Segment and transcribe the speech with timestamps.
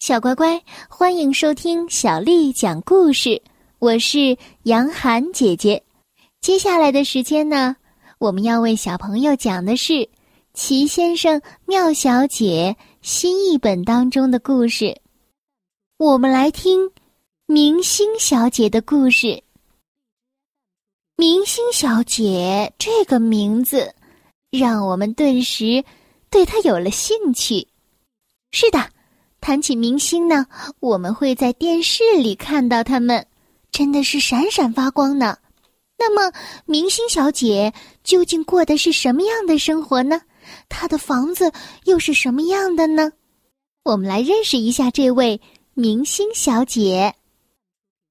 [0.00, 0.58] 小乖乖，
[0.88, 3.40] 欢迎收听小丽讲故事。
[3.78, 5.84] 我是杨涵姐姐。
[6.40, 7.76] 接下来的时间呢，
[8.18, 9.92] 我们要为小朋友讲的是
[10.54, 14.98] 《奇先生妙小姐》新译本当中的故事。
[15.98, 16.90] 我们来听
[17.44, 19.42] 明星小姐的故事。
[21.14, 23.94] 明星小姐这个名字，
[24.50, 25.84] 让我们顿时
[26.30, 27.68] 对她有了兴趣。
[28.50, 28.88] 是的。
[29.40, 30.46] 谈起明星呢，
[30.80, 33.26] 我们会在电视里看到他们，
[33.72, 35.38] 真的是闪闪发光呢。
[35.98, 36.32] 那么，
[36.66, 37.72] 明星小姐
[38.04, 40.20] 究竟过的是什么样的生活呢？
[40.68, 41.52] 她的房子
[41.84, 43.12] 又是什么样的呢？
[43.82, 45.40] 我们来认识一下这位
[45.74, 47.14] 明星小姐。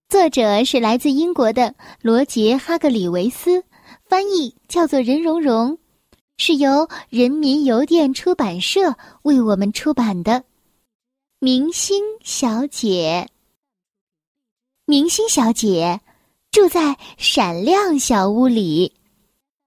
[0.10, 3.64] 作者是来自英国的罗杰·哈格里维斯，
[4.08, 5.78] 翻译叫做任蓉蓉，
[6.38, 10.44] 是由人民邮电出版社为我们出版的。
[11.42, 13.30] 明星小姐，
[14.86, 16.02] 明星小姐
[16.52, 18.94] 住在闪亮小屋里。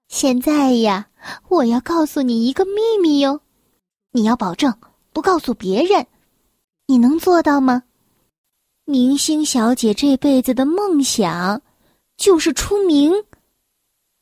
[0.07, 1.07] 现在呀，
[1.49, 3.41] 我要告诉你一个秘密哟，
[4.11, 4.71] 你要保证
[5.13, 6.05] 不告诉别人。
[6.85, 7.81] 你能做到吗？
[8.85, 11.59] 明星小姐这辈子的梦想
[12.17, 13.11] 就是出名，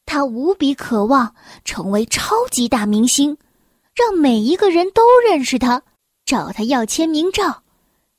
[0.05, 3.37] 她无比渴望成为超级大明星，
[3.93, 5.83] 让每一个人都认识她。
[6.31, 7.61] 找他要签名照，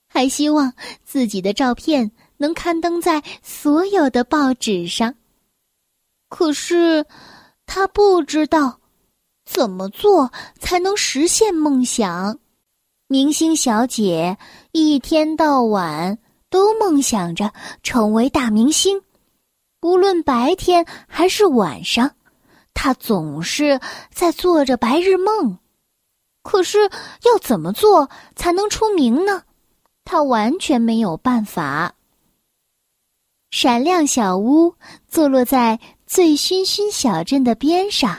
[0.07, 5.15] 还希望自己的照片能刊登在所有的报纸上。
[6.29, 7.07] 可是，
[7.65, 8.81] 他不知道
[9.47, 12.39] 怎么做才能实现梦想。
[13.09, 14.37] 明星小姐
[14.73, 16.19] 一天到晚
[16.51, 17.51] 都梦想着
[17.83, 19.01] 成为大明星，
[19.81, 22.11] 无论白天还是晚上，
[22.75, 23.81] 她总是
[24.13, 25.57] 在做着白日梦。
[26.43, 26.79] 可是
[27.25, 29.45] 要怎么做才能出名呢？
[30.05, 31.95] 他完全没有办法。
[33.51, 34.75] 闪亮小屋
[35.07, 38.19] 坐落在醉醺醺小镇的边上，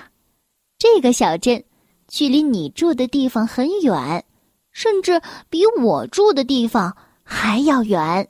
[0.77, 1.63] 这个小镇
[2.07, 4.23] 距离你住的地方很远，
[4.71, 8.29] 甚至比我住的地方还要远。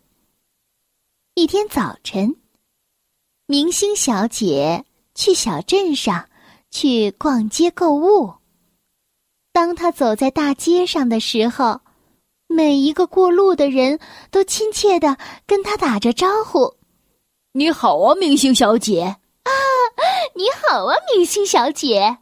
[1.36, 2.36] 一天早晨，
[3.46, 6.30] 明星小姐去小镇上
[6.72, 8.34] 去逛街购物。
[9.54, 11.80] 当他走在大街上的时候，
[12.48, 14.00] 每一个过路的人
[14.32, 15.16] 都亲切的
[15.46, 16.76] 跟他打着招呼
[17.54, 19.04] ：“你好啊，明星小姐！”
[19.46, 19.52] 啊，
[20.34, 22.18] 你好啊，明星小姐！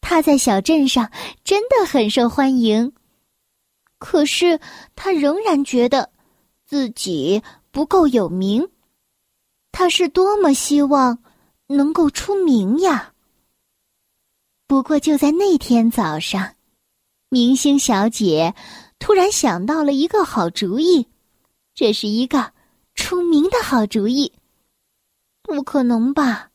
[0.00, 1.12] 他在小镇上
[1.44, 2.92] 真的很受欢迎，
[3.98, 4.58] 可是
[4.96, 6.10] 他仍然觉得
[6.66, 7.40] 自己
[7.70, 8.68] 不够有名。
[9.70, 11.22] 他是多么希望
[11.68, 13.12] 能够出名呀！
[14.70, 16.54] 不过，就在那天早上，
[17.28, 18.54] 明星小姐
[19.00, 21.04] 突然想到了一个好主意。
[21.74, 22.52] 这是一个
[22.94, 24.32] 出名的好主意。
[25.42, 26.50] 不可能吧？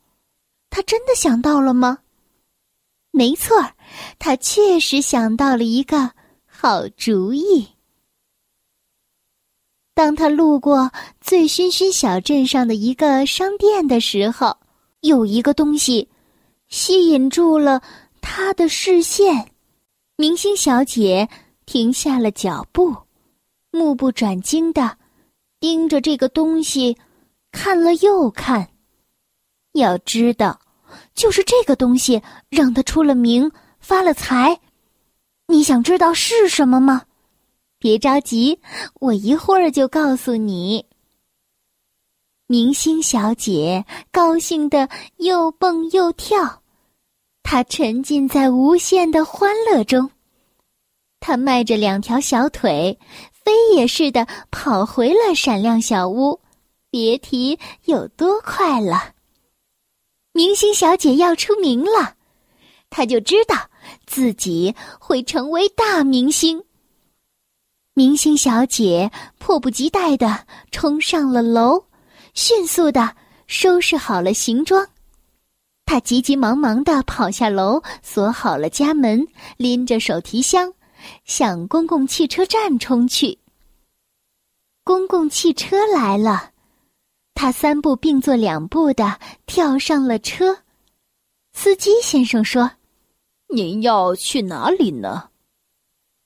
[0.69, 1.97] 她真的想到了吗？
[3.11, 3.73] 没错儿，
[4.17, 6.09] 她确实想到了一个
[6.45, 7.67] 好主意。
[9.93, 10.89] 当他路过
[11.19, 14.55] 醉醺醺小镇上的一个商店的时候，
[15.01, 16.07] 有一个东西
[16.69, 17.83] 吸引住了。
[18.27, 19.51] 他的视线，
[20.17, 21.29] 明星小姐
[21.67, 22.93] 停下了脚步，
[23.69, 24.97] 目不转睛的
[25.59, 26.97] 盯着这个东西，
[27.51, 28.67] 看了又看。
[29.73, 30.59] 要知道，
[31.13, 32.19] 就是这个东西
[32.49, 33.49] 让他出了名，
[33.79, 34.59] 发了财。
[35.45, 37.03] 你想知道是什么吗？
[37.77, 38.59] 别着急，
[38.95, 40.83] 我一会儿就告诉你。
[42.47, 46.63] 明星小姐高兴的又蹦又跳。
[47.47, 50.09] 他沉浸在无限的欢乐中，
[51.19, 52.97] 他迈着两条小腿，
[53.31, 56.41] 飞也似的跑回了闪亮小屋，
[56.89, 59.13] 别提有多快了。
[60.33, 62.15] 明星小姐要出名了，
[62.89, 63.55] 她就知道
[64.07, 66.63] 自己会成为大明星。
[67.93, 71.85] 明星小姐迫不及待的冲上了楼，
[72.33, 73.15] 迅速的
[73.45, 74.85] 收拾好了行装。
[75.85, 79.27] 他急急忙忙的跑下楼，锁好了家门，
[79.57, 80.73] 拎着手提箱，
[81.23, 83.37] 向公共汽车站冲去。
[84.83, 86.51] 公共汽车来了，
[87.33, 90.59] 他三步并作两步的跳上了车。
[91.53, 92.71] 司机先生说
[93.53, 95.29] ：“您要去哪里呢？”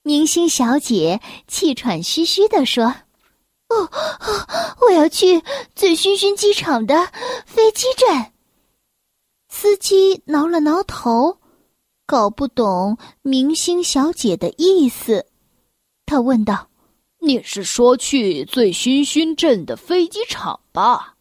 [0.02, 2.86] 明星小姐气喘吁吁的说
[3.68, 3.90] ：“哦，
[4.80, 5.42] 我要去
[5.76, 7.12] 醉醺醺机场的
[7.44, 8.32] 飞机站。”
[9.60, 11.36] 司机挠了挠头，
[12.06, 15.26] 搞不懂明星小姐的意思。
[16.06, 16.70] 他问道
[17.20, 21.14] ：“你是说去醉醺醺镇的飞机场吧？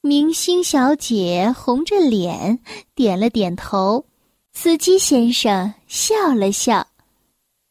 [0.00, 2.58] 明星小姐红着脸
[2.96, 4.04] 点了点头，
[4.52, 6.88] 司机先生笑了笑，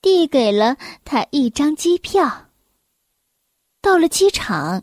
[0.02, 2.46] 递给了他一张机票。
[3.82, 4.82] 到了机场，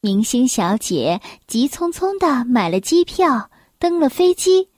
[0.00, 4.68] 明星小姐急匆匆的买了机票，登了飞机。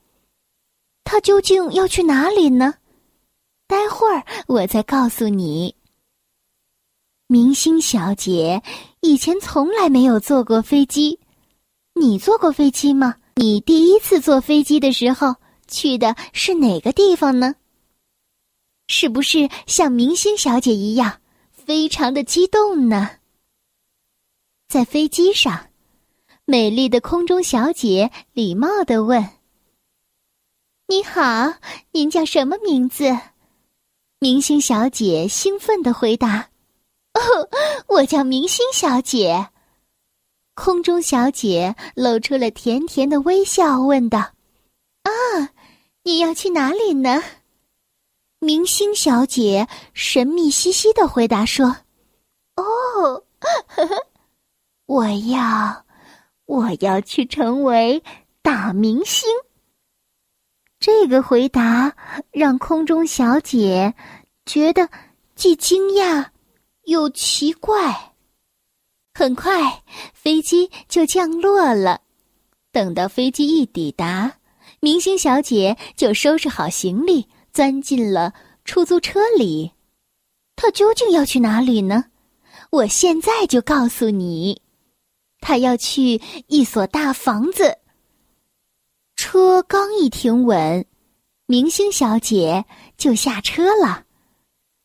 [1.05, 2.75] 他究竟要去哪里呢？
[3.67, 5.75] 待会儿我再告诉你。
[7.27, 8.63] 明星小姐
[9.01, 11.19] 以前从来没有坐过飞机。
[11.95, 13.17] 你坐过飞机吗？
[13.37, 15.37] 你第一次坐飞机的时候
[15.67, 17.55] 去的是哪个地方呢？
[18.89, 21.21] 是不是像明星小姐一样
[21.53, 23.11] 非常的激动呢？
[24.69, 25.68] 在飞机上，
[26.51, 29.23] 美丽的空中小姐礼貌的问
[30.89, 31.53] ：“你好，
[31.93, 33.05] 您叫什么名字？”
[34.19, 36.49] 明星小姐兴奋的回答
[37.13, 37.21] ：“哦，
[37.89, 39.51] 我叫明星小姐。”
[40.57, 44.19] 空中小姐露出了甜甜的微笑，问道
[45.05, 45.13] ：“啊，
[46.03, 47.23] 你要去哪里呢？”
[48.41, 51.77] 明星小姐神秘兮兮的回答说
[52.57, 54.07] ：“哦，呵呵，
[54.87, 55.85] 我要，
[56.49, 58.03] 我要去成为
[58.41, 59.29] 大明星。”
[60.81, 61.95] 这个回答
[62.31, 63.95] 让空中小姐
[64.47, 64.89] 觉得
[65.35, 66.27] 既惊讶
[66.85, 68.15] 又奇怪。
[69.13, 69.83] 很快，
[70.15, 72.01] 飞机就降落了。
[72.71, 74.39] 等到飞机一抵达，
[74.81, 78.33] 明星小姐就收拾好行李，钻进了
[78.65, 79.73] 出租车里。
[80.55, 82.05] 她究竟要去哪里呢？
[82.71, 84.63] 我现在就告诉你，
[85.41, 87.79] 他要去一所大房子。
[89.17, 90.87] 车刚一停稳，
[91.47, 92.65] 明星小姐
[92.97, 94.05] 就下车了。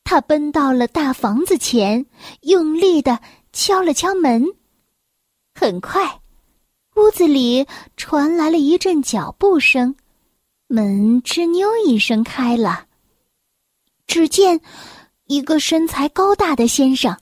[0.03, 2.05] 她奔到了大房子前，
[2.41, 3.19] 用力的。
[3.55, 4.43] 敲了敲门，
[5.53, 6.21] 很快，
[6.95, 9.95] 屋子里传来了一阵脚步声，
[10.65, 12.87] 门吱扭一声开了。
[14.07, 14.59] 只见
[15.25, 17.15] 一个身材高大的先生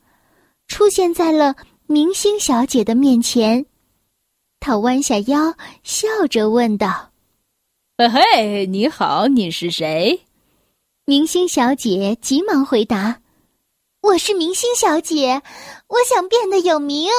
[0.70, 1.54] 出现在了
[1.92, 3.66] 明星小姐的面前，
[4.62, 5.54] 他弯下腰，
[5.84, 7.12] 笑着问道
[8.00, 10.22] ：“嘿嘿，你好，你是谁？”
[11.04, 13.22] 明星小姐急忙回答。
[14.04, 15.42] 我是明星小姐，
[15.88, 17.10] 我想变得有名。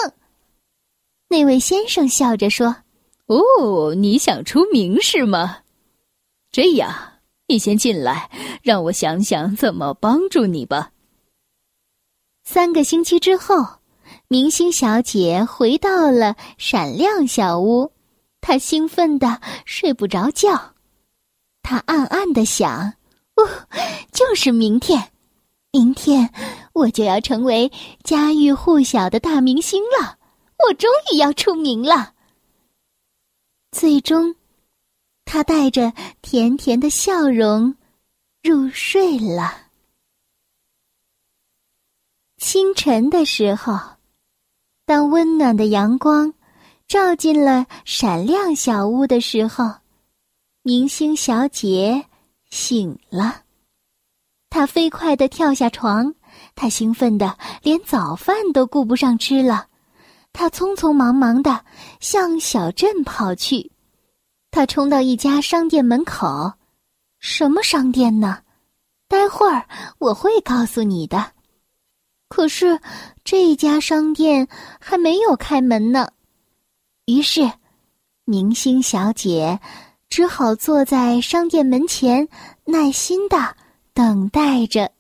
[1.28, 2.74] 那位先生笑着说
[3.28, 5.58] ：“哦，你想出名是吗？
[6.50, 8.30] 这样，你先进来，
[8.62, 10.92] 让我想想怎么帮助你吧。”
[12.42, 13.81] 三个星期之后，
[14.32, 17.93] 明星小姐回到了闪亮小屋，
[18.40, 20.73] 她兴奋的睡不着觉。
[21.62, 22.94] 她暗暗的想
[23.37, 23.46] ：“哦，
[24.11, 25.12] 就是明天。”
[25.70, 26.32] 明天
[26.73, 27.70] 我就要成为
[28.05, 30.17] 家喻户晓的大明星了，
[30.67, 32.14] 我终于要出名了。
[33.70, 34.34] 最终，
[35.26, 35.93] 他带着
[36.23, 37.76] 甜甜的笑容
[38.43, 39.67] 入睡了。
[42.38, 43.79] 清晨的时候，
[44.84, 46.34] 当温暖的阳光
[46.88, 49.73] 照进了闪亮小屋的时候，
[50.62, 52.05] 明星小姐
[52.50, 53.43] 醒了。
[54.50, 56.14] 她飞快地跳下床，
[56.55, 59.69] 她兴奋的连早饭都顾不上吃了。
[60.32, 61.65] 她匆匆忙忙地
[62.01, 63.70] 向小镇跑去。
[64.51, 66.53] 她冲到一家商店门口，
[67.20, 68.43] 什么商店呢？
[69.08, 69.67] 待会儿
[69.98, 71.32] 我会告诉你的。
[72.32, 72.81] 可是
[73.24, 74.48] 这家商店
[74.81, 76.08] 还没有开门呢。
[77.05, 77.53] 于是，
[78.24, 79.60] 明星小姐
[80.08, 82.27] 只好坐在商店门前，
[82.65, 83.55] 耐心的。
[83.93, 84.91] 等待着，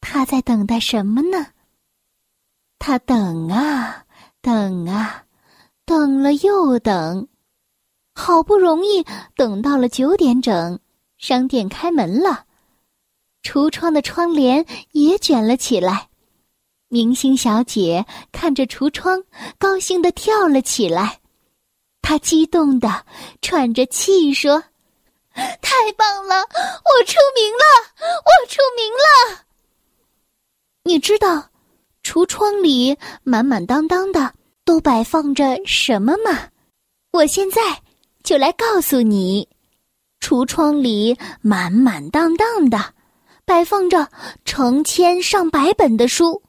[0.00, 1.48] 他在等待什么呢？
[2.78, 4.06] 他等啊
[4.40, 5.24] 等啊，
[5.84, 7.28] 等了又等，
[8.14, 9.04] 好不容易
[9.34, 10.80] 等到了九点整，
[11.18, 12.46] 商店开门了，
[13.42, 16.05] 橱窗的窗帘也卷了起来。
[16.96, 19.22] 明星小姐看着橱窗，
[19.58, 21.20] 高兴的跳了起来，
[22.00, 23.04] 她激动的
[23.42, 24.64] 喘着气说。
[25.60, 26.36] 太棒了！
[26.36, 27.64] 我出名了！
[28.00, 29.44] 我出名了！
[30.84, 31.50] 你知道，
[32.02, 34.32] 橱窗里满满当当的
[34.64, 36.48] 都摆放着什么吗？
[37.12, 37.60] 我现在
[38.22, 39.46] 就来告诉你。
[40.18, 42.94] 橱窗里满满当当的
[43.44, 44.08] 摆放着
[44.46, 46.40] 成千上百本的书，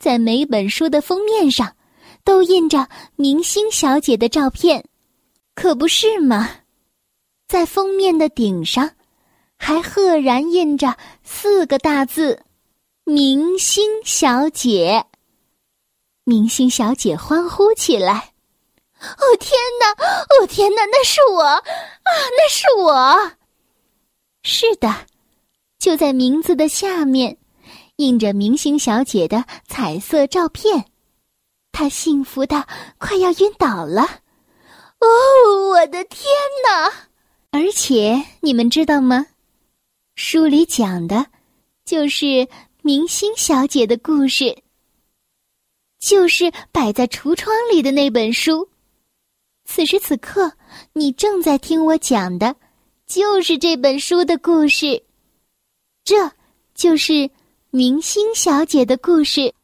[0.00, 1.76] 在每本书的封面上
[2.24, 4.82] 都印着明星小姐的照片，
[5.54, 6.48] 可不是吗？
[7.46, 8.90] 在封面的顶上，
[9.58, 12.42] 还赫然印着四个大字
[13.04, 15.04] ：“明星小姐。
[16.24, 18.32] 明星小姐欢呼起来
[19.00, 19.90] ：“哦天哪！
[20.40, 20.82] 哦天哪！
[20.86, 21.60] 那是我啊！
[22.04, 23.32] 那是我！
[24.42, 25.06] 是的，
[25.78, 27.36] 就在名字的下面，
[28.00, 30.86] 印着明星小姐的彩色照片。
[31.70, 32.66] 她幸福的
[32.96, 34.02] 快要晕倒了。
[35.00, 35.06] 哦，
[35.68, 36.24] 我的天
[36.64, 36.90] 哪！
[37.50, 39.26] 而且你们知道吗？
[40.16, 41.26] 书里讲的，
[41.84, 42.48] 就是
[42.82, 44.56] 明星小姐的故事。”
[46.00, 48.66] 就是摆在橱窗里的那本书。
[49.66, 50.50] 此时此刻，
[50.94, 52.56] 你正在听我讲的，
[53.06, 55.02] 就是这本书的故事。
[56.02, 56.30] 这
[56.74, 57.30] 就是
[57.72, 59.54] 明星小姐的故事。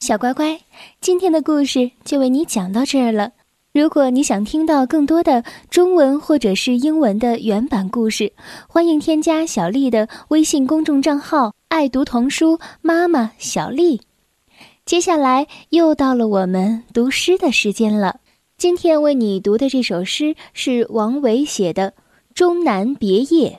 [0.00, 0.58] 小乖乖，
[1.02, 3.32] 今天的故事就为你讲到这儿了。
[3.74, 8.32] 如果你想听到更多的中文或者是英文的原版故事，
[8.66, 14.00] 欢迎添加小丽的微信公众账号“爱读童书妈妈小丽”。
[14.86, 18.20] 接下来又到了我们读诗的时间了。
[18.56, 21.90] 今天为你读的这首诗是王维写的
[22.34, 23.50] 《终南别业》。《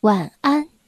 [0.00, 0.79] 晚安。